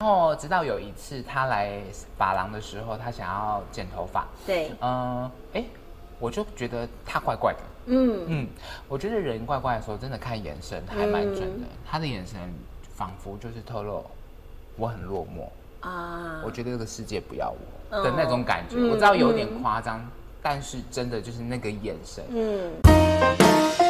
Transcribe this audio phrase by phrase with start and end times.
[0.00, 1.78] 然后直到有一次他来
[2.16, 4.26] 发廊的时候，他想要剪头发。
[4.46, 5.62] 对，嗯，哎，
[6.18, 7.58] 我就觉得他怪怪的。
[7.84, 8.48] 嗯嗯，
[8.88, 11.66] 我觉得人怪怪的时候，真的看眼神还蛮准的。
[11.66, 12.40] 嗯、他的眼神
[12.94, 14.02] 仿佛就是透露
[14.78, 17.52] 我很落寞啊，我觉得这个世界不要
[17.90, 18.76] 我的那种感觉。
[18.76, 20.08] 哦、我知道有点夸张，嗯、
[20.40, 22.24] 但是真的就是那个眼神。
[22.30, 23.89] 嗯。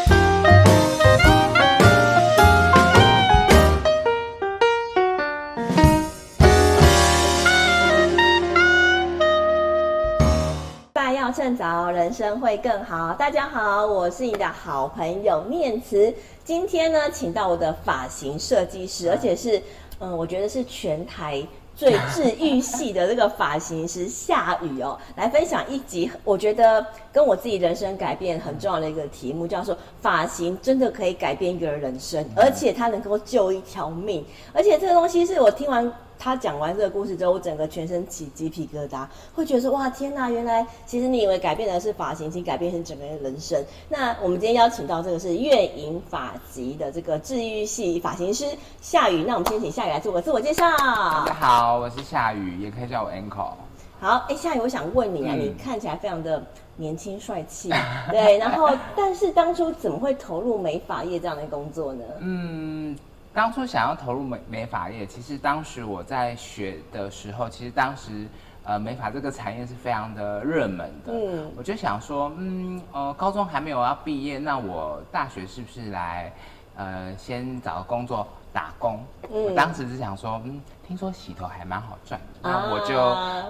[11.51, 13.13] 趁早，人生会更好。
[13.15, 16.15] 大家好，我是你的好朋友念慈。
[16.45, 19.61] 今天呢，请到我的发型设计师，而且是，
[19.99, 26.09] 嗯，我觉得是全台最治愈系的这个发型师夏雨哦，来分享一集。
[26.23, 34.25] 我觉得跟我自己人生改变很重要的一个题目，叫做发型真的可以改变一个人人生，而且它能够救一条命。
[34.53, 35.93] 而且这个东西是我听完。
[36.21, 43.59] 他讲完这个故事之后，我整个全身起鸡皮疙瘩，会觉得说哇天哪，原来其实你以为改变的是发型，其实改变是整个人生。
[43.89, 48.45] 那我们今天邀请到这个是月影发集的这个治愈系发型师
[48.83, 50.63] 夏雨，那我们先请夏雨来做个自我介绍。
[50.77, 53.55] 大家好，我是夏雨，也可以叫我 Uncle。
[53.99, 56.45] 好，哎，夏雨，我想问你啊，嗯、你看起来非常的
[56.77, 57.71] 年轻帅气，
[58.11, 62.05] 对，然后但是当初怎么会投入美发业这样的工作呢？
[62.21, 62.95] 嗯。
[63.33, 68.27] 当初想要投入美美发业，其实当时我在学的时候，其实当时
[68.65, 71.13] 呃美发这个产业是非常的热门的。
[71.13, 76.33] 嗯，我就想说，嗯呃高中还没有要毕业，那我大学是不是来
[76.75, 78.99] 呃先找个工作打工？
[79.31, 82.99] 嗯，我当时是想说，嗯，听说洗头还蛮好赚的，那、啊、我就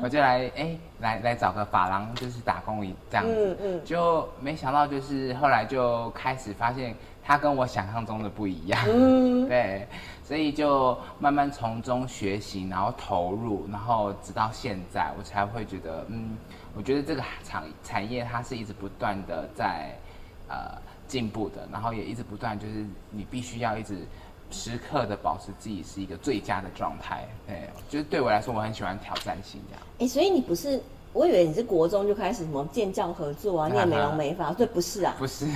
[0.02, 3.32] 我就来哎来来找个发廊，就是打工一这样子。
[3.34, 6.94] 嗯嗯，就没想到就是后来就开始发现。
[7.30, 9.86] 他跟我想象中的不一样，嗯， 对，
[10.24, 16.36] 所以就慢慢从中学习，然后投入，然后直到现在，我才会觉得，嗯，
[16.74, 19.96] 我觉得这个产产业它是一直不断的在
[20.48, 23.98] 呃进步的，然后也一直不断就是你必须要一直
[24.50, 29.86] 时刻的保持自己是一个最佳的状态，对，就是对我来说，我很喜欢挑战性这样。
[30.00, 30.82] 哎，所以你不是，
[31.12, 35.14] 我以为你是国中就开始什么建教合作啊，念美容美发，对，不是啊？
[35.18, 35.46] 不是，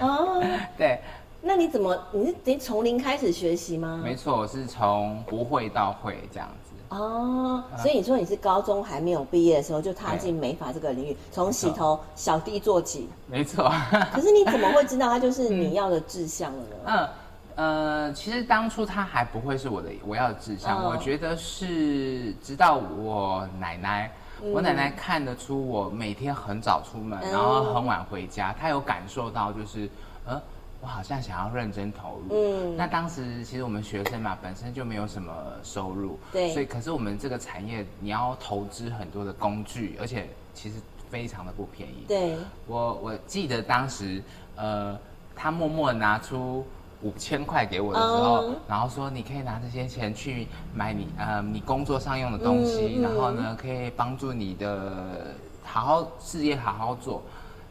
[0.00, 0.42] 哦，
[0.78, 1.00] 对。
[1.44, 1.98] 那你怎么？
[2.12, 4.00] 你是得从零开始学习吗？
[4.04, 6.70] 没错，我是从不会到会这样子。
[6.94, 13.08] 哦，所以你说你是高中还没有毕业的时候就踏进美发这个领域，从洗头小弟做起。
[13.26, 13.72] 没错。
[14.12, 17.08] 可是你怎么会知道它就是你要的志向了呢？
[17.56, 24.12] 嗯，呃，其实当初他还不会是我的我要的志向，我觉得是直到我奶奶，
[24.52, 29.88] 我奶奶看得出我每天很早出门，然后很晚回家，她有感受到就是，
[30.24, 30.40] 呃。
[30.84, 35.32] 我好像想要认真投入，嗯，那当时其实我们学生嘛，本身就没有什么
[35.62, 42.36] 收入，对，所以可是我们这个产业你要投资很多的工具，而且其实非常的不便宜，对，
[42.66, 44.20] 我我记得当时，
[44.56, 44.98] 呃，
[45.36, 46.66] 他默默拿出
[47.02, 57.22] 五千块给我的时候，嗯、然后说你可以拿这些钱去买你呃你工作上用的东西，然后呢可以帮助你的好好事业好好做。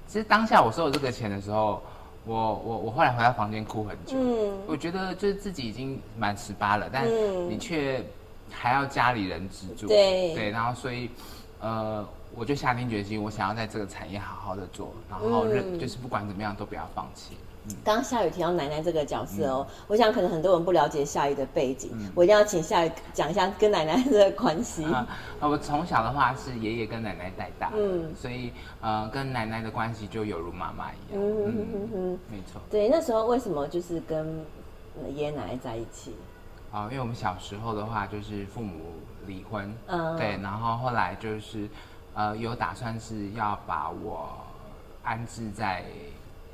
[0.08, 1.82] 其实当下我收了这个钱的时候。
[2.24, 7.04] 我我我后来回到房间哭很久，嗯，我觉得就是自己已经满十八了，但
[7.50, 8.00] 你却
[8.52, 10.32] 还要家里人资助，对。
[10.36, 11.10] 对，然后所以，
[11.62, 17.36] 呃，我就下定决心，我想要在这个产业好好的做，然后认、嗯、就是不管怎么样都不要放弃。
[17.84, 24.84] 刚刚夏雨提到奶奶这个角色哦，嗯、我想可能很多人不了解夏雨的背景，嗯、我一定要请夏雨讲一下跟奶奶的关系。
[24.86, 25.08] 啊，
[25.40, 28.52] 我从小的话是爷爷跟奶奶带大，嗯，所以
[28.82, 31.22] 呃跟奶奶的关系就犹如妈妈一样。
[31.22, 32.60] 嗯哼哼哼，没错。
[32.70, 34.44] 对，那时候为什么就是跟
[35.08, 36.16] 爷爷奶奶在一起？
[36.72, 38.80] 哦，因为我们小时候的话就是父母
[39.28, 41.70] 离婚，嗯，对，然后后来就是
[42.16, 44.30] 呃有打算是要把我
[45.04, 45.86] 安置在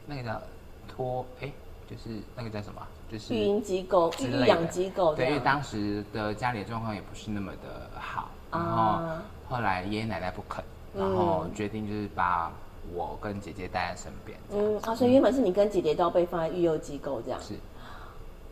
[0.05, 0.41] 那个叫。
[0.87, 1.51] 托哎，
[1.89, 2.81] 就是那个叫什么？
[3.11, 5.15] 就是育婴机构、育养机构。
[5.15, 8.99] 对，因为当时的家里状况也不是那么的好，然后
[9.49, 10.63] 后来爷爷奶奶不肯，
[10.93, 12.51] 然后决定就是把
[12.93, 14.37] 我跟姐姐带在身边。
[14.51, 17.39] 嗯啊，所以原本是你跟姐姐都要被放在育幼机构这样。
[17.41, 17.53] 是。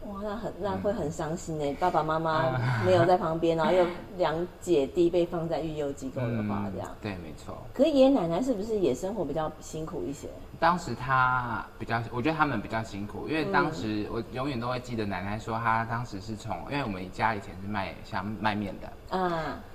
[0.07, 3.85] 哇，那很那会很伤心哎，爸爸妈妈没有在旁边，然后又
[4.17, 6.89] 两姐弟被放在育幼机构的话，这样。
[7.01, 7.57] 对，没错。
[7.73, 10.27] 可是爷爷奶奶是不是也生活比较辛苦一些？
[10.59, 19.31] 当时他比较，我觉得他们比较辛苦，因为当时我永远都会记得奶奶说，她当时是从，因为我们家以前是卖像卖面的，嗯，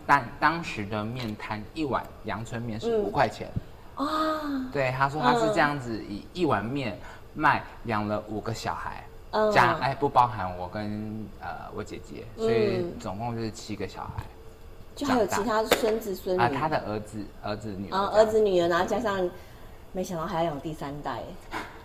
[0.06, 3.48] 但当时的面摊一碗阳春面是五块钱，
[3.96, 4.06] 啊，
[4.72, 6.96] 对，他说他是这样子以一碗面
[7.34, 9.04] 卖养了五个小孩。
[9.32, 14.24] 嗯，加哎不包含我跟呃我姐姐，所以总共就是七个小孩。
[14.96, 19.30] 就还有其他孙子孙女啊，他的儿子儿子女儿啊，儿子女儿，然后加上，
[19.92, 21.20] 没想到还要养第三代。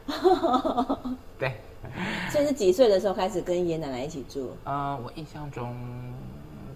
[1.40, 1.54] 对。
[2.32, 4.50] 所以是几岁的时候开始跟爷爷奶奶一起住？
[4.64, 5.76] 呃，我印象中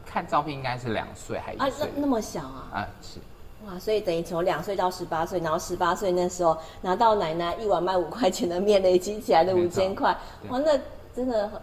[0.05, 2.69] 看照片应该是两岁还一岁啊，那那么小啊？
[2.73, 3.19] 啊，是。
[3.65, 10.15] 哇，所以等于从两岁到十八岁，然后十八岁那时候拿到奶奶一碗卖五块钱的面，累积起来的五千块，
[10.49, 10.79] 哇，那
[11.15, 11.61] 真的很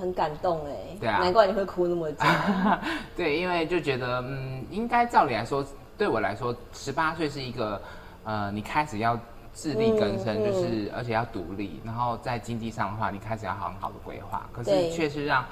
[0.00, 0.96] 很感动哎。
[1.00, 1.18] 对啊。
[1.24, 2.24] 难怪你会哭那么久。
[3.16, 5.64] 对，因为就觉得嗯，应该照理来说，
[5.98, 7.80] 对我来说，十八岁是一个
[8.24, 9.18] 呃，你开始要。
[9.54, 14.48] 自力更生，就是、而且要独立，然后在经济上的话，你开始要很好的规划。
[14.50, 15.44] 可是却是让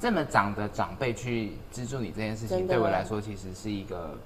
[0.00, 4.18] 这么长的长辈去资助你这件事情，对我来说其实是一个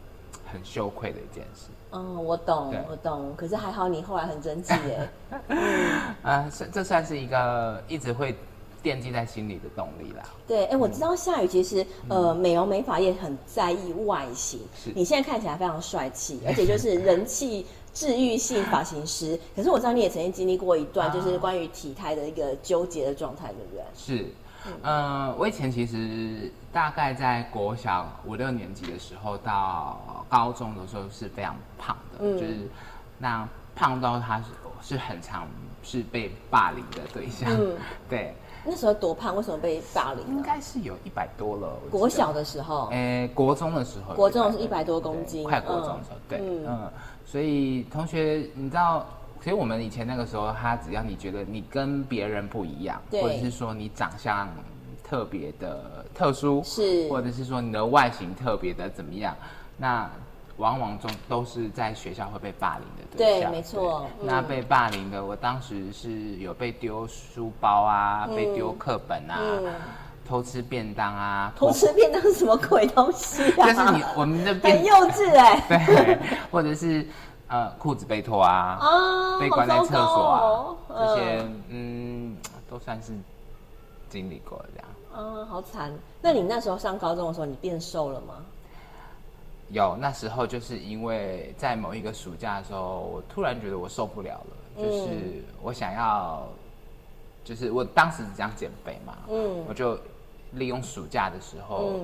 [0.53, 1.69] 很羞愧的一件事。
[1.93, 3.33] 嗯，我懂，我懂。
[3.37, 5.09] 可是还好你后来很争气耶。
[6.23, 8.37] 啊，这，这算是一个一直会
[8.83, 10.25] 惦记在心里的动力啦。
[10.47, 14.61] 对，哎，我知道夏雨其实呃，美容美发业很在意外形。
[14.77, 17.67] 是，你现在看起来非常帅气， 而且就是人气。
[17.95, 23.83] 治愈性发型师， 可是我知道你也曾经经历过一段，就是关于体态的一个纠结的状态，对不对？
[23.97, 24.27] 是，
[24.67, 32.69] 嗯、呃，我以前其实大概在国小五六年级的时候到高中的时候是非常胖的，嗯、就是
[33.19, 34.45] 那胖到他是
[34.81, 35.47] 是很常
[35.83, 37.77] 是被霸凌的对象，嗯、
[38.09, 38.35] 对。
[38.65, 39.35] 那时候多胖？
[39.35, 40.27] 为什么被霸凌？
[40.27, 41.73] 应该是有一百多了。
[41.91, 46.91] 国小的时候，哎，国中的时候，国中是一百多公斤，快国中的时候，对，嗯。
[47.25, 49.07] 所以同学，你知道，
[49.43, 54.49] 其实我们以前那个时候，他只要你觉得你跟别人不一样，或者是说你长相
[55.03, 59.35] 特别的特殊，是，或者是说你的外形特别的怎么样，
[59.77, 60.11] 那
[60.57, 63.51] 往往中都是在学校会被霸凌的对象。
[63.51, 64.07] 对，没错。
[64.23, 69.39] 那被霸凌的，我当时是有被丢书包啊，嗯、被丢课本啊。
[69.41, 69.73] 嗯
[70.29, 71.51] 偷吃便当啊！
[71.57, 73.73] 偷吃便当是什么鬼东西啊？
[73.73, 75.65] 就是你我们的便很幼稚哎。
[75.67, 76.19] 对，
[76.51, 77.03] 或者是
[77.49, 82.37] 呃裤子被脱啊，啊被关在厕所啊，哦、这些嗯
[82.71, 83.13] 都算是
[84.09, 84.89] 经历过这样。
[85.17, 85.93] 嗯，好惨。
[86.23, 88.35] 那你那时候上高中的时候，你变瘦了吗？
[89.71, 96.47] 有，那时候就是因为在某一个暑假的时候，我突然觉得我受不了了，就是我想要，
[97.45, 99.99] 就是我当时只想减肥嘛，嗯，我就。
[100.53, 102.01] 利用暑假的时候，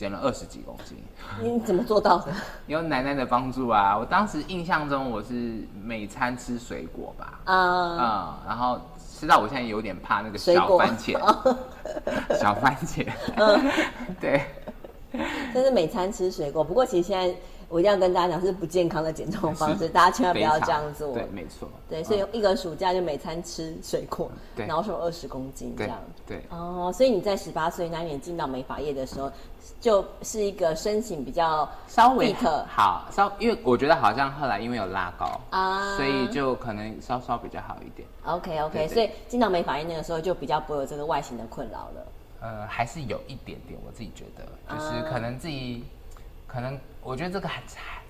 [0.00, 0.96] 减了二十几公斤。
[1.42, 2.32] 你怎么做到的？
[2.66, 3.98] 有奶奶的帮助啊！
[3.98, 11.18] 我当时印象中，我是每餐吃水果吧，啊、嗯，然后吃到我现在有点怕那个小番茄，
[12.40, 13.06] 小番茄，
[13.36, 13.70] 嗯、
[14.18, 14.42] 对，
[15.52, 16.64] 但是每餐吃水果。
[16.64, 17.34] 不过其实现在。
[17.70, 21.14] 我一定要跟大家讲，是不健康的减重方式，大家千万不要这样做。
[21.14, 21.68] 对，没错。
[21.88, 25.96] 对，所以一个暑假就每餐吃水果，对，然后瘦二十公斤这样。
[26.26, 26.42] 对。
[26.50, 29.30] 哦，所以你在十八岁那年进到美发业的时候，
[29.80, 32.34] 就是一个身形比较稍微
[32.66, 38.08] 好，稍因为我觉得好像后来因为有拉高啊，所以就可能稍稍比较好一点。
[38.24, 42.06] OK OK，所以进到美发业那个时候就比较不会有这个外形的困扰了。
[42.40, 44.44] 呃，还是有一点点，我自己觉得，
[44.74, 45.84] 就是可能自己。
[46.52, 47.62] 可能我觉得这个产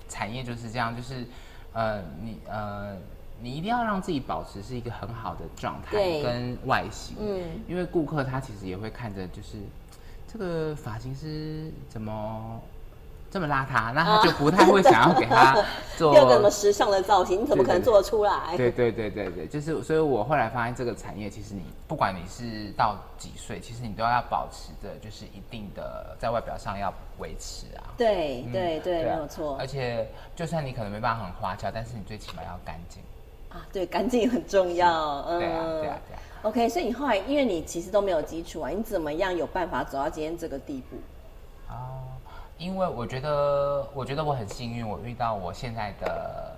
[0.07, 1.25] 产业就是这样，就是，
[1.73, 2.97] 呃，你呃，
[3.41, 9.57] 你一定要让自己保持是一个很好的状态跟外形，嗯，因为顾客他其实也会看着，就是
[10.27, 12.61] 这个发型师怎么。
[13.31, 15.55] 这么邋遢，那他就不太会想要给他
[15.97, 18.57] 做六个什么时尚的造型，你怎么可能做得出来？
[18.57, 27.95] 对对对对对，就是，所以我后来发现这个产业，其实你不管你是到几岁，其实你都要保持着，就是一定的在外表上要维持啊。
[27.97, 29.55] 对对对，没有错。
[29.57, 33.01] 而且，就算你可能没办法很花俏，但是你最起码要干净
[33.49, 33.65] 啊。
[33.71, 35.21] 对，干净很重要。
[35.29, 36.19] 嗯，对啊对啊对啊。
[36.41, 40.97] OK，所以你后来，因为你其实都没有基础啊，你怎么样有办法走到今天这个地步？
[41.69, 42.10] 哦。
[42.61, 46.55] 因为我觉得，我觉得我很幸运，我遇到我现在的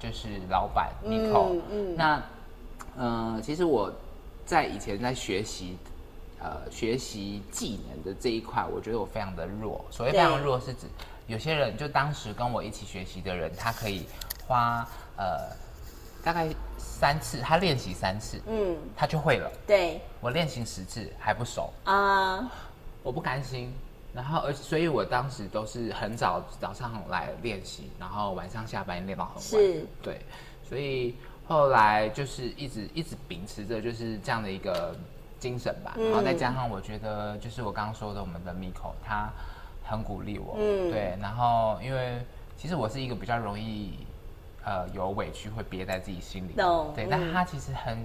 [0.00, 1.52] 就是老板 Nico。
[1.52, 1.94] 嗯嗯。
[1.94, 2.22] 那，
[2.96, 3.92] 呃，其实我
[4.46, 5.76] 在以前在学习，
[6.40, 9.84] 呃，学习技能的这一块，我觉得我非常的弱。
[9.90, 10.86] 所谓非常弱，是指
[11.26, 14.06] 有些人就当时跟我一起学习的人，他可以
[14.48, 15.54] 花呃
[16.24, 19.52] 大概三次，他练习三次，嗯，他就会了。
[19.66, 20.00] 对。
[20.18, 22.50] 我练习十次还不熟啊，
[23.02, 23.70] 我不甘心。
[24.14, 29.42] 然后，而所以，我当时都是很早早上来练习，然后晚上下班练到很晚。
[29.42, 30.20] 是，对，
[30.62, 31.14] 所以
[31.48, 34.94] 后来就是一直一直秉持着就是这样的一个
[35.38, 35.94] 精神吧。
[35.96, 39.30] 嗯、然后再加上我觉得，就是我刚刚说的，我们的 Miko 他
[39.82, 41.16] 很鼓励我，嗯，对。
[41.20, 42.20] 然后，因为
[42.56, 43.94] 其实我是一个比较容易
[44.62, 47.06] 呃有委屈会憋在自己心里，懂对。
[47.06, 47.98] 嗯、但他其实很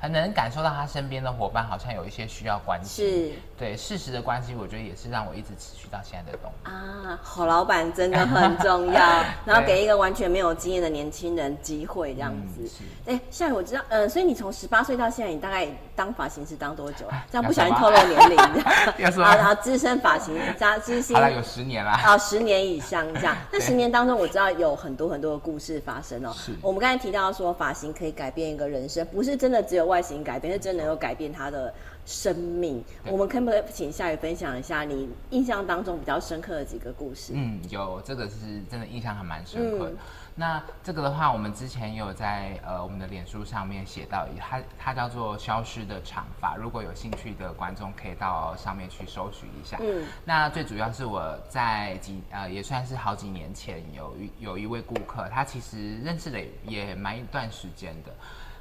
[0.00, 7.20] 很能感受到他身边的伙伴好像有一些需要关心，是对适时的关系，我觉得也是让我一直持续到现在的动力啊。
[7.22, 12.66] 好老板真的很重要， 然后给一个完全没有经验的年轻人机会，这样子。
[13.04, 17.04] 哎、嗯，夏雨，我知道，呃，所以你从十八岁到现在，你大概当发型师当多久？
[17.30, 18.38] 这样不小心透露年龄。
[19.22, 21.90] 啊，然后资深发型加资深，好了，有十年了。
[21.90, 23.36] 啊，十年以上这样。
[23.52, 26.32] 那十年当中，我知道有很多很多的故事发生哦。
[26.34, 26.54] 是。
[26.62, 29.89] 我们刚才提到说，发型可以改变一个人生，不是真的只有。
[29.90, 31.74] 外形改变是真的有改变他的
[32.06, 32.82] 生命。
[33.06, 37.32] 我们可不可以请夏宇分享一下你印象当中比较深刻的几个故事？
[37.34, 39.90] 嗯，有这个是真的印象还蛮深刻的。
[39.90, 39.96] 嗯、
[40.34, 46.56] 那这个的话，我们之前有在呃我们的脸书上面写到，它它叫做消失的长发。
[46.56, 49.76] 如果有兴趣的观众可以到上面去搜寻一下。
[49.80, 58.12] 嗯，那最主要是我在几呃也算是好几年前有一有一位顾客，他其实认识了也蛮一段时间的。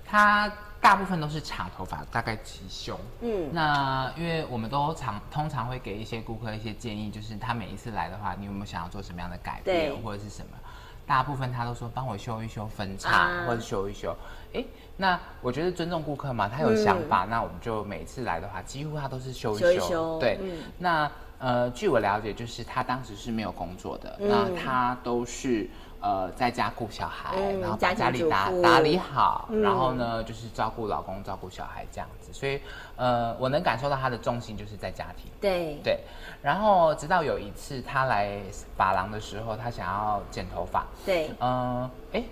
[0.10, 0.52] 他
[0.82, 2.98] 大部分都是长头发，大概齐胸。
[3.22, 10.58] 嗯，那因为我们都常通常会给一些顾客一些建议，就是他每一次来的话，你有没有想要做什么样的改变，或者是什么？
[11.06, 14.16] 大部分他都说帮我修一修分叉，啊、或者修一修。
[14.54, 14.66] 哎，
[14.98, 19.66] 那我觉得尊重顾客嘛，他有想法，嗯、那我们就每次来的话，几乎他都是修一修。
[19.66, 25.70] 修一修对，嗯、那呃，据我了解，就是他当时是没有工作的，嗯、那他都是。
[26.02, 32.32] 呃，在家顾小孩，嗯、然后把家里打打理好，嗯、然后呢，就是照顾老公、照顾小孩这样子。
[32.32, 32.62] 所以，
[32.96, 35.30] 呃，我能感受到他的重心就是在家庭。
[35.42, 36.00] 对对。
[36.42, 38.40] 然后，直到有一次他来
[38.78, 40.86] 发廊的时候，他想要剪头发。
[41.06, 41.30] 对。
[41.42, 42.24] 嗯，哎，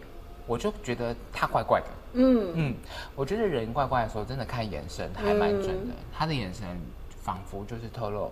[0.46, 1.88] 我就觉得他怪怪的。
[2.14, 2.76] 嗯嗯，
[3.16, 5.94] 我觉得人怪怪的时候，真的看眼神还蛮准的。
[5.94, 6.66] 嗯、他的眼神
[7.10, 8.32] 仿佛就是透露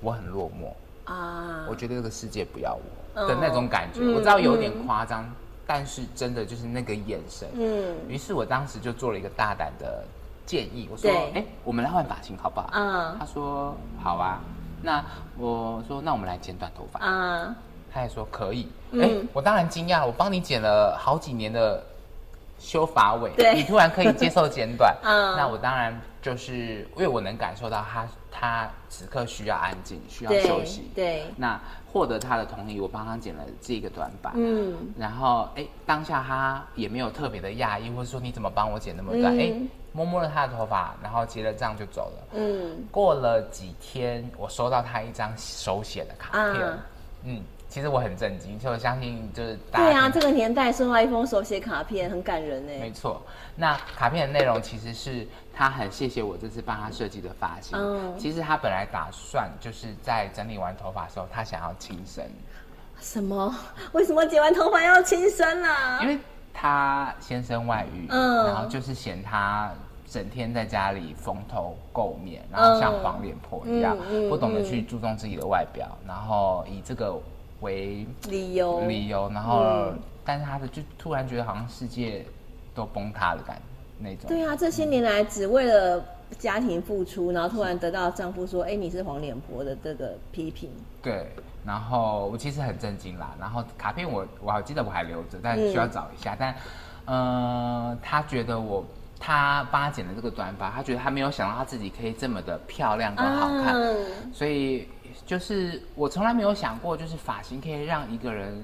[0.00, 0.72] 我很落寞
[1.04, 3.04] 啊，我觉得这个世界不要我。
[3.14, 5.32] 的那种感觉，嗯、我知道有点夸张，嗯、
[5.64, 7.48] 但是真的就是那个眼神。
[7.54, 10.02] 嗯，于是我当时就做了一个大胆的
[10.44, 14.40] 建议，我说：“哎对，我们来换发型好不好？”嗯，他说：“好啊。”
[14.82, 15.00] 那
[15.38, 17.54] 我说：“那我们来剪短头发。”嗯，
[17.92, 18.68] 他也说可以。
[18.94, 21.80] 哎、嗯，我当然惊讶了，我帮你剪了好几年的
[22.58, 28.08] 修发尾，对你突然可以接受剪短， 嗯，那我当然就是因为我能感受到他。
[28.36, 30.90] 他此刻需要安静，需要休息。
[30.92, 34.32] 对，对，那获得他的同意，我帮他剪了这个短发。
[34.34, 39.38] 嗯，然后哎，当下他也没有特别的讶异，或者说你怎么帮我剪那么短？
[39.38, 42.28] 哎、嗯，摸摸了他的头发，然后结了账就走了。
[42.34, 46.66] 嗯，过了几天，我收到他一张手写的卡片。
[46.66, 46.78] 啊、
[47.22, 47.40] 嗯。
[47.74, 49.84] 其实我很震惊，就我相信就是大家。
[49.84, 52.72] 对啊，这个年代收到一封手写卡片，很感人呢。
[52.78, 53.20] 没错，
[53.56, 57.76] 那卡片的内容其实是他很谢谢我这次帮他设计的发型。
[57.76, 62.24] 嗯，其实他本来打算就是在整理完头发的时候，他想要轻生。
[63.00, 63.52] 什么？
[63.90, 65.68] 为什么剪完头发要轻生呢？
[65.68, 65.98] 啊？
[66.00, 66.16] 因为
[66.52, 69.72] 他先生外遇，嗯，然后就是嫌他
[70.06, 77.20] 整天在家里蓬头垢面，然后像黄脸婆一样，嗯、不懂得去注重自己的外表，嗯、然后以这个。
[77.60, 82.24] 为理由，理由，然后，嗯、但是他的就突然觉得好像世界
[82.74, 83.62] 都崩塌的感觉
[83.98, 84.28] 那种。
[84.28, 86.04] 对啊，这些年来只为了
[86.38, 90.68] 家庭付出，然后突然得到丈夫说：“哎是，你是黄脸婆”的这个批评。
[91.00, 91.30] 对，
[91.64, 93.34] 然后我其实很震惊啦。
[93.40, 96.34] 然后卡片我我好记得我还留着，但需要找一下。
[96.34, 96.54] 嗯、但，
[97.06, 98.84] 呃，他觉得我
[99.18, 104.88] 他帮他剪的这个短发，他觉得他没有想到他自己可以这么的漂亮跟好看，嗯、所以。
[105.26, 108.62] 就是我从来没有想过，就是发型可以让一个人，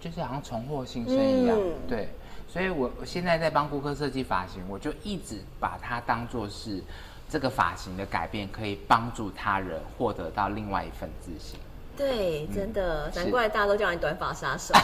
[0.00, 2.08] 就是好像重获新生一样，嗯、对。
[2.50, 6.82] 所以我我现在在帮顾客设计发型，我就一直把它当做是
[7.28, 11.60] 这个发型的改变可以帮助他人获得到另外一份自信。
[11.98, 14.72] 对，真的，难怪大家都叫你短发杀手。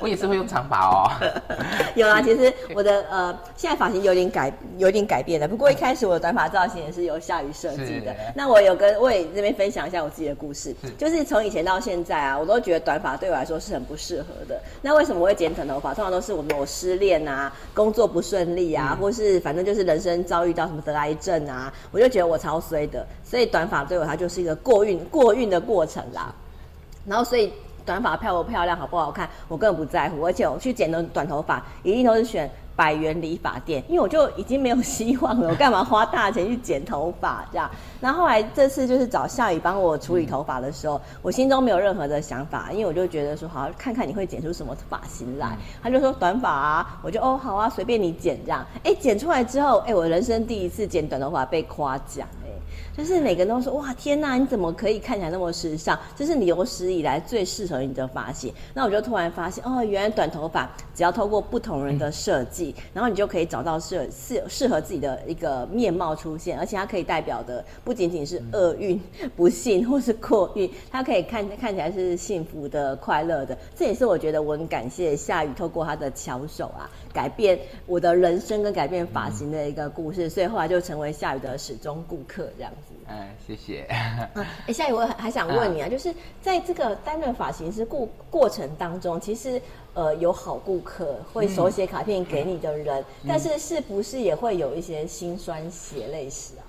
[0.00, 1.10] 我也是会用长发哦。
[1.96, 5.48] 有啊，其实 我的呃，现在发型有点改，有点改变了。
[5.48, 8.14] 不过一开始我的短发造型也是由夏雨设计的。
[8.34, 14.60] 那我有跟我也这边分享一下我自己的故事，就是从以前到现在啊，我都觉得短发对我来说是很不适合的。
[14.82, 15.92] 那为什么我会剪短头发？
[15.94, 23.04] 通常都是我们我失恋啊，工作不顺利啊，或是反正就是人生遭遇到什么得癌症啊，我就觉得我超衰的。
[23.24, 26.34] 所以短发对我它就是一个过运过运的过程啦，
[27.06, 27.52] 然后所以
[27.84, 32.50] 短发漂不漂亮好不好看，我根本不在乎，而且我去剪的短头发一定都是选。
[32.76, 37.70] 百元理发店，因为我就已经没有希望了，我干嘛花大钱去剪头发这样？
[38.02, 45.56] 然后后来这次就是找夏雨帮我处理头发的时候，我心中没有任何的想法，因为我就觉得说，好，看看你会剪出什么发型来。
[45.82, 48.62] 他就说短发啊，我就哦好啊，随便你剪这样。
[48.84, 52.50] 哎，剪出来之后，哎，我人生第一次剪短头发被夸奖，哎，
[52.96, 55.98] 就是每个人都说哇天呐，你怎么可以看起来那么时尚？
[56.16, 58.50] 这是你有史以来最适合你的发型。
[58.72, 68.98] 那我就突然发现哦，原来短头发只要透过不同人的设计，嗯、然后你就可以找到适适适合自己的一个面貌出现，而且它可以代表的不仅仅是厄运、
[69.36, 73.56] 不幸或是过运，它可以看看起来是幸福的、快乐的。
[73.76, 82.85] 这也是我觉得我很感谢夏雨透过他的巧手啊，改变我的人生跟改变发型的一个故事，所以后来就成为夏雨的始终顾客这样子。
[83.08, 83.82] 嗯，谢谢。
[83.88, 89.62] 哎、啊，夏宇，我还想问你啊，就是在这个担任发型师过过程当中，其实
[89.94, 96.62] 呃有好顾客会手写卡片给你的人，嗯、但是是不是也会有一些心酸血泪史啊？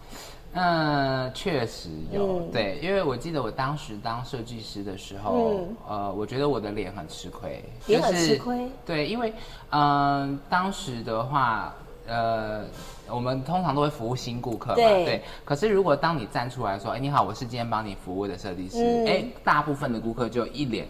[0.53, 2.39] 嗯，确实有。
[2.39, 8.57] 嗯、对，因为我记得我当时当设计师的时候，嗯、呃，我觉得我的脸很吃亏，脸很吃亏。
[8.57, 9.33] 就是、对，因为
[9.71, 11.73] 嗯、呃，当时的话，
[12.05, 12.63] 呃。
[13.09, 15.23] 我们通常都会服务新顾客嘛，对，对。
[15.45, 18.77] 可是如果当你站出来说：“哎，你好，我是今天帮你服务的设计师。
[18.83, 20.87] 嗯”哎，大部分的顾客就一脸，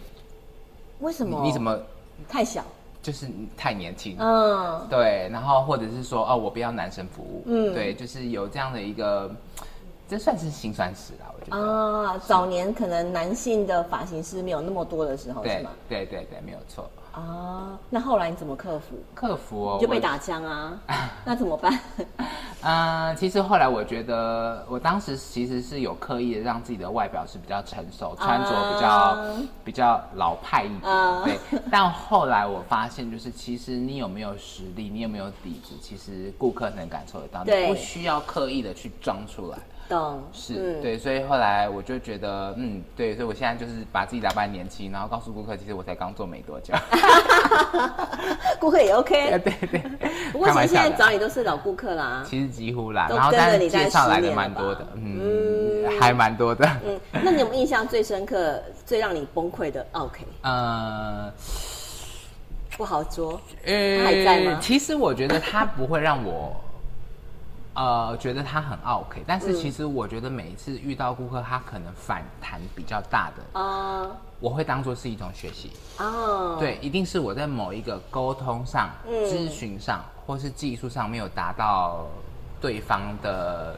[1.00, 1.40] 为什么？
[1.42, 1.78] 你，你怎么
[2.28, 2.64] 太小？
[3.02, 4.18] 就是太年轻。
[4.20, 5.30] 嗯，对。
[5.32, 9.32] 然后或者是说：“哦，我不要男生服务。”嗯，对，就是有这样的一个，
[10.08, 11.62] 这算是辛酸史啦，我觉得。
[11.62, 15.72] 啊，早年可能男性的发型师没有那么多的时候，对是吗？
[15.90, 16.90] 对对对，没有错。
[17.12, 18.96] 啊，那后来你怎么克服？
[19.16, 20.80] 克服哦，你就被打枪啊？
[21.26, 21.80] 那怎么办？
[22.62, 31.40] 嗯， 其实后来我觉得，我当时其实是有刻意的让自己的外表是比较成熟，穿着比较、uh, 比较老派一点，uh, 对。
[31.72, 39.58] 但后来我发现，就是其实你有没有实力，你有没有底子，其实顾客能感受得到，你不需要刻意的去装出来。
[39.88, 46.74] 懂是、嗯、对，所以后来我就觉得，嗯，对，所以我现在就是把自己打扮年轻，然后告诉顾客，其实我才刚做没多久。
[48.60, 49.82] 顾客也 OK，对 对。
[50.34, 56.70] 不过其实现在找你都是老顾客啦，其实几乎啦，然后但是介绍来的蛮多的，嗯，嗯还蛮多的。
[56.86, 60.26] 嗯，那你有没有印象最深刻、最让你崩溃的 OK？
[60.42, 61.32] 呃，
[62.78, 63.40] 不好捉。
[63.66, 64.60] 呃，还在吗？
[64.62, 66.54] 其实我觉得他不会让我。
[67.78, 82.08] 呃，觉得他很 OK，但是其实我觉得每一次遇到顾客，他可能反弹比较大的，啊、uh，我会当做是一种学习，哦，uh, 对，一定是我在某一个沟通上、咨询、嗯、上，或是技术上没有达到
[82.60, 83.78] 对方的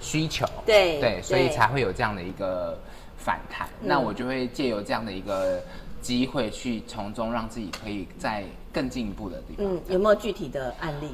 [0.00, 2.76] 需求，对对，所以才会有这样的一个
[3.16, 5.62] 反弹，嗯、那我就会借由这样的一个。
[6.00, 8.44] 机会去从中让自己可以在
[8.78, 9.66] 更进一步的地方。
[9.66, 11.08] 嗯，有没有具体的案例？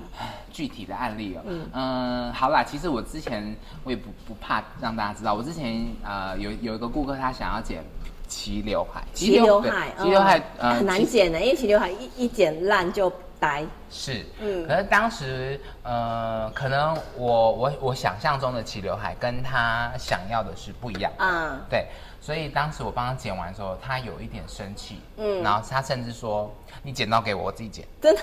[0.53, 1.41] 具体的案例哦。
[1.47, 7.83] 嗯嗯，好啦，其实我之前我也不不怕让大家知道，我之前呃有有一个顾客他想要剪
[8.29, 13.11] 齐刘海，齐刘海，齐刘海呃很难剪的，因为齐刘海一一剪烂就
[13.45, 13.65] 呆。
[13.91, 14.67] 是，嗯。
[14.67, 21.13] 可是当时呃可能我我我想象中的齐刘海跟他想要的是不一样。
[21.19, 21.87] 嗯，对。
[22.21, 26.51] 所以当时我帮他剪完的时候，他有一点生气，嗯，然后他甚至说
[26.83, 28.23] ：“你剪刀给我，我自己剪。”真的，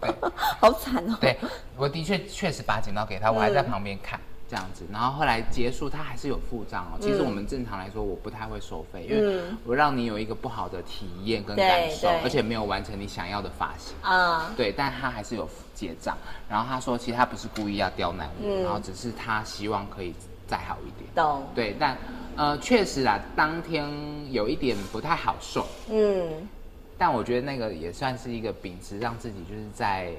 [0.58, 1.14] 好惨哦。
[1.20, 1.36] 对，
[1.76, 4.84] 我的确确实把剪刀给他，我还在旁边看、嗯、这样子。
[4.92, 6.98] 然后后来结束，他还是有付账哦。
[7.00, 14.52] 其实我们正常来说，我不太会收费，嗯、因为我让你有一个不好的体验跟感受，而且没有完成你想要的发型啊。
[14.54, 16.14] 对，但他还是有结账。
[16.50, 20.14] 然后他说，其实他不是故意要刁难我，嗯、然后只是他希望可以
[20.46, 21.10] 再好一点。
[21.14, 21.42] 懂。
[21.54, 21.96] 对，但。
[22.34, 23.86] 呃，确实啊，当天
[24.32, 25.66] 有一点不太好受。
[25.90, 26.48] 嗯，
[26.96, 30.10] 但我觉得那个也算是一个秉持，让自己就是在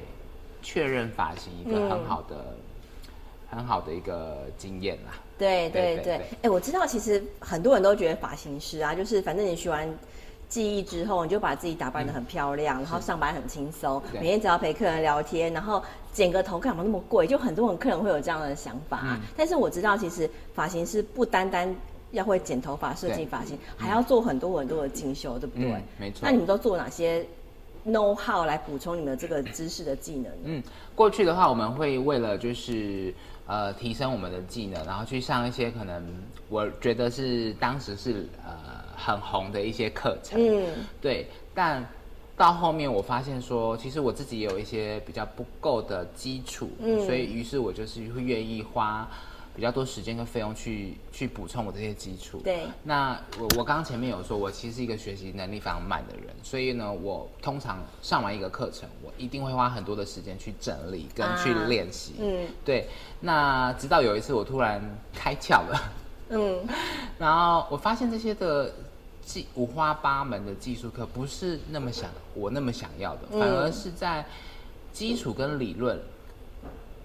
[0.62, 2.58] 确认发型一个很好的、嗯、
[3.54, 5.14] 很好的一个经验啦。
[5.38, 9.88] 对对对，哎、欸，我知道，其实很多人都觉得发型师啊，就是反正你学完
[10.48, 17.26] 技艺之后，你就把自己打扮得很漂亮，嗯、然后上班很轻松，每天只要陪客人聊天，然后剪个头干嘛那么贵？
[17.26, 19.02] 就很多人客人会有这样的想法。
[19.06, 21.76] 嗯、但是我知道，其实发型师不单单
[22.12, 25.72] 要会剪头发、设计发型，还要做很多很多的进修，对不对？
[25.72, 26.20] 嗯，没错。
[26.22, 27.26] 那你们都做哪些
[27.88, 30.32] know how 来补充你们这个知识的技能？
[30.44, 30.64] 嗯，
[30.94, 33.14] 过去的话，我们会为了就是
[33.46, 36.04] 呃提升我们的技能，然后去上一些可能
[36.50, 38.54] 我觉得是当时是呃
[38.96, 40.40] 很红的一些课程。
[40.40, 40.68] 嗯，
[41.02, 41.28] 对。
[41.54, 41.86] 但
[42.36, 49.08] 到后面我发现说，其实我自己也有一些比较不够的基础，嗯，所以于是我就是会愿意花。
[49.56, 52.42] 比较多时间跟费用去去补充我这些基础。
[52.44, 52.64] 对。
[52.84, 62.14] 那我我刚刚前面有说，我其实是一个学习能力非常慢的人，所以呢，我通常上完一个课程，我一定会花很多的时间去整理跟去练习。
[62.14, 62.48] 啊、嗯。
[62.66, 62.88] 对。
[63.20, 64.82] 那直到有一次我突然
[65.14, 65.94] 开窍了。
[66.30, 66.66] 嗯。
[67.20, 68.74] 然后我发现这些的
[69.22, 74.26] 技五花八门的技术课不是那么想我那么想要的，反而是在
[74.92, 76.00] 基础跟理论。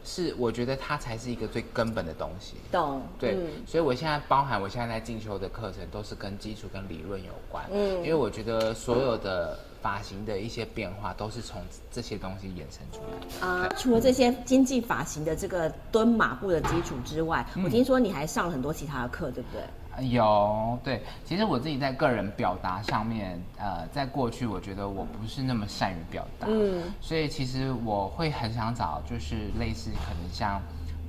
[0.09, 2.55] 是我觉得它才是一个最根本的东西。
[2.73, 3.03] 懂。
[3.19, 7.63] 对，嗯、所以我现在包含我现在在进修的课程，都是跟基础跟理论有关。
[7.71, 11.61] 嗯，因为我觉得所有的发型的一些变化，都是从
[11.93, 13.47] 这些东西衍生出来的。
[13.47, 19.63] 啊、呃，除了这些经济发型的这个蹲马步的基础之外，嗯、我听说你还上了很多其他的课，对不对？
[20.01, 30.61] 有对，其实我自己在个人表达上面，呃，在过去我觉得我不是那么善于表达，嗯，所以其实我会很想找就是类似可能像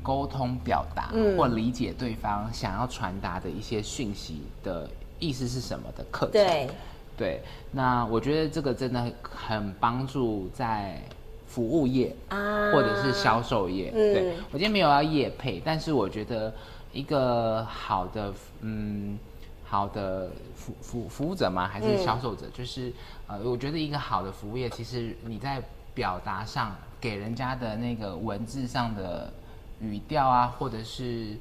[0.02, 6.70] 沟通表达、嗯、或理解对方想要传达的一些讯息的意思是什么的课程，对，
[7.16, 11.00] 对，那我觉得这个真的很帮助在
[11.46, 16.52] 服务业啊，或者是销售业，嗯、对，我今天没有要业配，但是我觉得。
[16.92, 19.18] 一个好的，嗯，
[19.64, 21.68] 好的服服服务者吗？
[21.68, 22.48] 还是销售者？
[22.48, 22.92] 嗯、就是，
[23.28, 25.62] 呃，我觉得一个好的服务业，其实你在
[25.94, 29.32] 表达上给人家的那个文字上的
[29.80, 31.38] 语调啊，或者是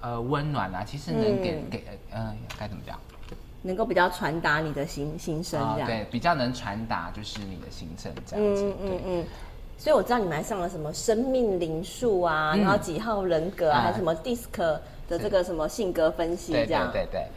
[0.00, 2.98] 呃温暖啊，其实能给、嗯、给，呃，该怎么讲？
[3.62, 9.26] 能够比较传达你的心心声，这样、哦、对，比较能传达就是你的心声这样子，嗯嗯嗯。
[9.76, 16.90] 所以我知道你们还上了什么生命灵数啊，嗯、然后几号人格啊，嗯、还有什么 DISC 的这个什么性格分析这样。
[16.92, 17.28] 对对对，对。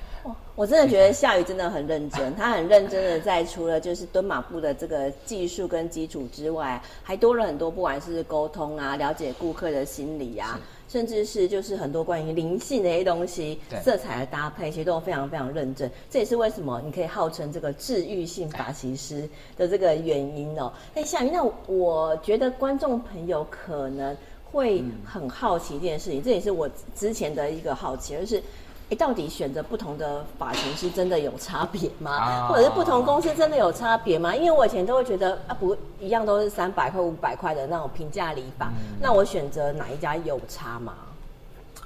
[0.56, 10.60] 我真的觉得夏雨真的很认真，他很认真的在除了就是蹲马步的这个技术跟基础之外，还多了很多，不管是沟通啊，了解顾客的心理啊，
[10.90, 15.90] 甚至是就是很多关于灵性的一些东西，色彩的搭配，其实都非常非常认真。
[16.10, 20.74] 这也是为什么你可以号称这个治愈性发型师的这个原因哦。
[20.96, 24.18] 哎，夏雨，那我觉得观众朋友可能
[24.52, 28.42] 会很好奇一件事情，这也是我之前的一个好奇，就是。
[28.90, 32.48] 哎，到底选择不同的发型师真的有差别吗？
[32.48, 34.34] 或者是不同公司真的有差别吗？
[34.34, 40.94] 因为我以前都会觉得啊，不一样都是三百块、五百块的那种平价理发，嗯、那我选择哪一家有差吗？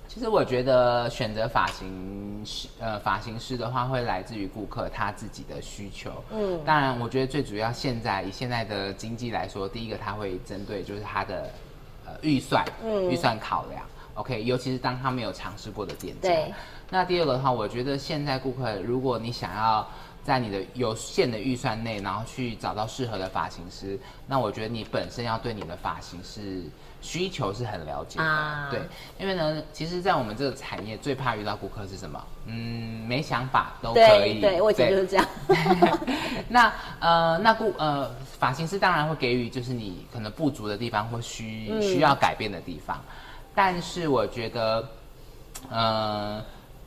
[0.08, 6.12] 其实我觉得选择发型师，呃，发型师的话会来自于顾客他自己的需求。
[6.32, 11.50] 嗯，当然，我觉得最主要现在以现在的经济来说，第一个他会针对就是他的
[12.06, 13.82] 呃预算，嗯，预算考量。
[14.16, 16.30] OK，尤其是当他没有尝试过的店家。
[16.30, 16.54] 对。
[16.90, 19.88] 那第二个的话，我觉得现在顾客，如果你想要
[20.24, 23.98] 在你的有限的预算内，然后去找到适合的发型师，
[24.28, 26.64] 那我觉得你本身要对你的发型是
[27.00, 28.26] 需求是很了解的。
[28.26, 28.82] 啊、对，
[29.18, 32.22] 因为呢，其实，在我们这个产业最怕遇到顾客是什么？
[32.46, 34.42] 嗯，没想法都可以。
[34.42, 35.26] 对，对我以前就是这样。
[36.50, 43.02] 那呃，那顾呃发型师当然会给予就是你可能不足的地方或需、嗯、需要改变的地方，
[43.56, 44.88] 但是我觉得，
[45.70, 46.42] 呃。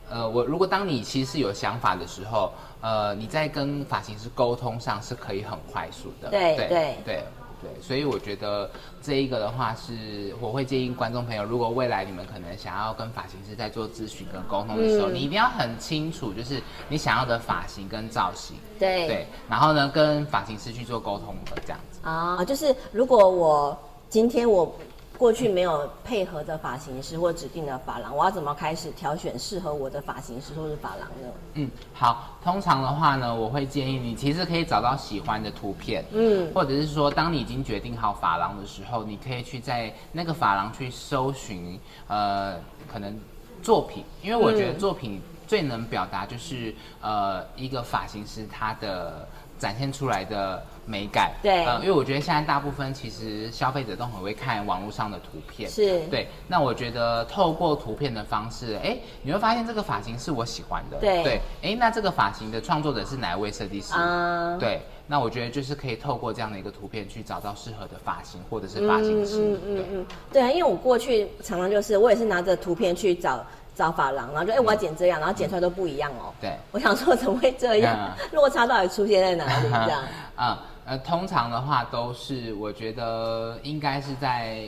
[0.07, 6.29] 呃，我如果当你其实是有想法的时候，呃，你在跟发型师沟通上是可以很快速的。
[6.29, 6.67] 对对
[7.03, 7.23] 对
[7.59, 8.69] 对，所以我觉得
[9.01, 18.55] 这一个的话是，我会建议观众朋友，如果未来你们可能想要跟发型师在做咨询跟沟通的时候，嗯、你一定要很清楚，就是你想要的发型跟造型。
[18.77, 21.99] 对对，然后呢，跟发型师去做沟通的这样子。
[22.03, 23.75] 啊，就是如果我
[24.07, 24.71] 今天我。
[25.17, 31.27] 过去没有配合的发型师或指定的发廊，我要怎么开始挑选适合我的发型师或是发廊呢？
[31.53, 42.55] 嗯，好，通常的话呢，我会建议你其实可以找到喜欢的图片，嗯，或者是说，当你已经决定好发廊的时候，你可以去在那个发廊去搜寻，呃，
[42.91, 43.17] 可能
[43.63, 49.27] 作品，因为我觉得作品最能表达就是，呃，一个发型师他的。
[49.57, 56.27] 展现出来的美感，对，呃，因为我觉得现在大部分其实消费者都很会看网络上的图片，是对。
[56.47, 61.41] 那我觉得透过图片的方式，哎，你会发现这个发型是我喜欢的，对对。
[61.61, 63.93] 哎，那这个发型的创作者是哪一位设计师？
[63.93, 64.81] 啊，对。
[65.07, 73.45] 那我觉得就是可以透过这样的一个图片去找到适合的发型或者是发型师，嗯嗯嗯，对啊，因为我过去常常就是我也是拿着图片去找。
[73.75, 76.33] 找发廊，然后就哎，我要剪这样，然后剪出来都不一样哦。
[76.39, 78.09] 对，我想说怎么会这样？
[78.31, 79.69] 落差到底出现在哪里？
[79.85, 80.03] 这样
[80.35, 84.65] 啊，呃，通常的话都是我觉得应该是在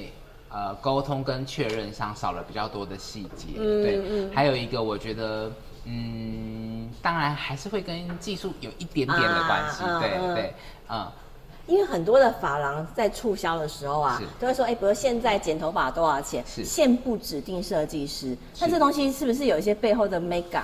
[0.50, 3.48] 呃沟通跟确认上少了比较多的细节。
[3.58, 5.52] 嗯，对，还有一个我觉得，
[5.86, 9.84] 嗯，当然还是会跟技术有一点点的关系。
[10.02, 10.54] 对对，
[10.90, 11.08] 嗯。
[11.68, 16.44] 因为很多的发廊在促销的时候啊，都会说，哎，比如现在剪头发多少钱？
[16.48, 18.36] 是现不指定设计师。
[18.60, 20.62] 那这东西是不是有一些背后的 mega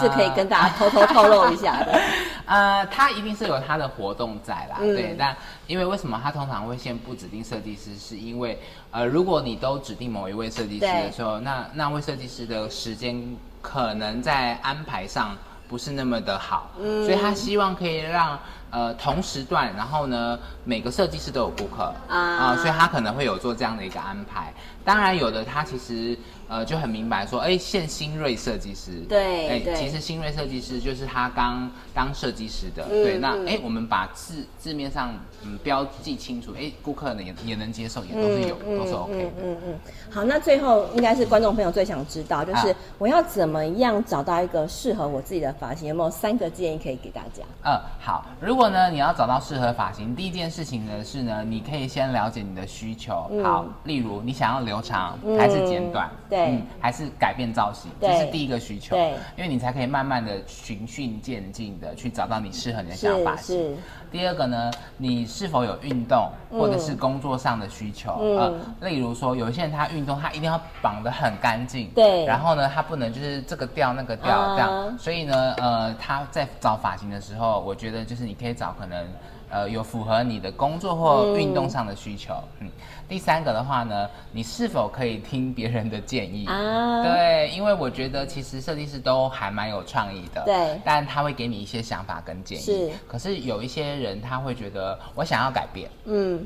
[0.00, 1.98] 是可以跟大家偷偷透露一下的？
[2.46, 5.14] 呃，它一定是有它的活动在啦，对。
[5.16, 5.34] 但
[5.68, 7.96] 因为为什么它通常会先不指定设计师？
[7.96, 15.36] 是因为呃，如果你都指定某一位设计师的时候，那那位设计师的时间可能在安排上
[15.68, 18.36] 不是那么的好，所以他希望可以让。
[18.72, 24.52] 呃同时段，然后呢每个设计师都有顾客啊、呃，所以他可能会有做这样的一个安排。
[24.84, 26.16] 当然有的他其实。
[26.48, 39.28] 呃，就很明白说，哎，现新锐设计师，对，哎，其实新锐设计师就是他刚当设计师的，嗯、对，那哎、嗯，我们把字字面上嗯标记清楚，哎，顾客呢也也能接受，也都是有，嗯、都是 OK 的。
[39.28, 39.78] 嗯嗯，嗯，
[40.10, 45.88] 好，那最后应该是观众朋友最想知道，就是我要怎么样找到一个适合我自己的发型？
[45.88, 47.42] 有没有三个建议可以给大家？
[47.64, 56.08] 嗯，好，如果呢你要找到适合发型，第一件事情呢是呢，你可以先了解你的需求，嗯、好，例如你想要留长还是剪短？
[56.08, 56.38] 嗯、对。
[56.46, 58.96] 嗯，还是改变造型，这是第一个需求。
[58.96, 63.76] 对，因为你才可以慢慢的循序渐进的去找到你适合你的小发型。
[64.12, 64.18] 是。
[64.18, 68.18] 第二个呢，你是否有运动或者是工作上的需求？
[68.20, 68.38] 嗯。
[68.38, 71.90] 呃，例如说，有一些人他运动，他一定要绑得很干净。
[71.94, 72.24] 对。
[72.24, 74.70] 然后呢，他不能就是这个掉那个掉这样。
[74.70, 74.98] Uh.
[74.98, 79.06] 所以呢，呃，他在找发型的时候，我觉得就是你可以找可能。
[79.54, 82.32] 呃，有符合你的工作或运动上的需求。
[82.60, 82.70] 嗯，嗯，
[83.06, 87.02] 第三个的话呢，你是否可以听别人的建议啊？
[87.02, 90.40] 对，因为我觉得其实设计师都还蛮有创意的。
[90.46, 92.62] 对，但他会给你一些想法跟建议。
[92.62, 96.44] 是，可是有一些人他会觉得我想要改变，嗯，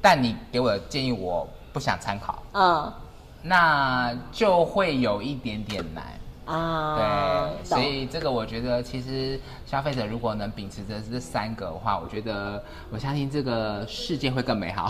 [0.00, 2.92] 但你给我的建议我不想参考，嗯，
[3.42, 6.02] 那就会有一点点难。
[6.46, 14.88] 啊，对，所以这个我觉得，其实消费者如果能秉持着这三个的话，我觉得我相信这个世界会更美好。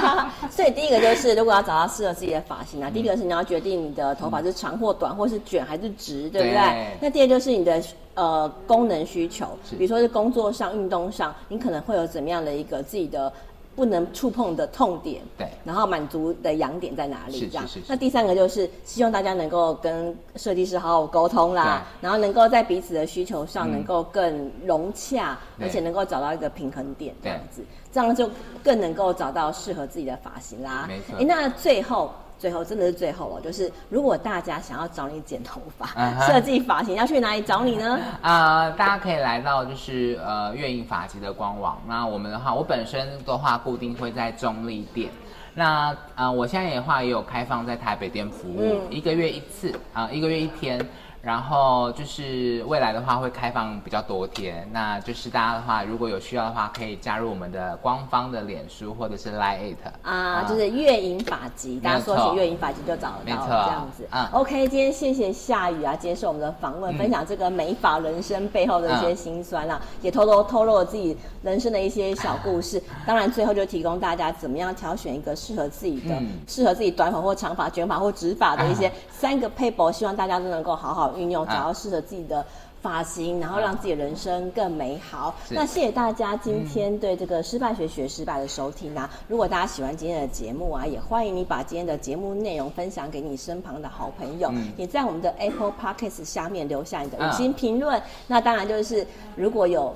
[0.50, 6.54] 所以第一个就是，如果要找到适合自己的发型啊，嗯、第一个是你要决定你的头发是长或短，嗯、或是卷还是直，对不对？
[6.54, 7.82] 对，那第二就是你的
[8.14, 9.46] 呃功能需求，
[9.78, 13.32] 比如说是工作上、运动上，你可能会有怎么样的一个自己的。
[13.76, 17.48] 不能触碰的痛点，对，然后满足的痒点在哪里？
[17.48, 17.64] 这样。
[17.88, 28.30] 那第三个就是希望大家能够跟设计师好好沟通啦，然后能够在彼此的需求上能够更融洽，而且能够找到一个平衡点，这样子，这样就
[28.62, 30.86] 更能够找到适合自己的发型啦。
[30.88, 31.16] 没错。
[31.18, 32.10] 哎，那最后。
[32.38, 35.86] 最后真的是最后了，就是如果大家想要找你剪头发、
[36.26, 37.98] 设计发型，要去哪里找你呢？
[38.20, 41.80] 啊、呃，大家可以来到就是呃月影发集的官网。
[41.86, 45.10] 那我们的话，我本身的话固定会在中立店。
[45.54, 50.78] 那呃，我现在的话也有开放在台北店服务，嗯、一个月一次啊、呃，一个月一天。
[51.24, 64.06] 然后就是未来的话会开放比较多天，那就是大家的话如果有需要的话，可以加入我们的官方的脸书或者是 Line it 啊，嗯、就是月影法集，大家说起月影法集就找得到，这样子。
[64.10, 72.82] 嗯，OK，今天谢谢夏雨啊，接受我们的访问，嗯、分享这个美发人生背后的一些辛酸啊，嗯、也偷偷透露了自己人生的一些小故事。
[73.06, 81.13] 当然，最后就提供大家怎么样挑选一个适合自己的、嗯、适合自己短发或长发、卷发或直发的一些 三个配博，希望大家都能够好好。
[81.18, 82.44] 运用，找到适合自己的
[82.82, 85.34] 发型，然后让自己的人生更美好。
[85.48, 89.08] 那谢谢大家今天对这个失败学学失败的收听啊！
[89.26, 98.00] 如果大家喜欢今天的节目啊，也欢迎你把今天的节目内容分享给你身旁的好朋友，也在我们的 Apple Podcast 下面留下你的五星评论。
[98.26, 99.94] 那当然就是如果有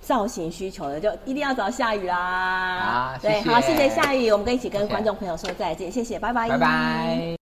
[0.00, 2.16] 造型需求的，就一定要找夏雨啦。
[2.16, 7.39] 啊，对，好，谢谢夏雨，我们可以一起跟观众朋友说再见，谢谢，拜拜，拜拜。